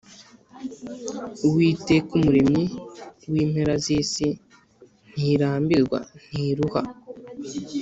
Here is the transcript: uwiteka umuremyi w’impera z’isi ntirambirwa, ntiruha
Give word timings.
uwiteka 1.47 2.09
umuremyi 2.19 2.65
w’impera 3.31 3.73
z’isi 3.83 4.27
ntirambirwa, 5.11 5.99
ntiruha 6.27 6.81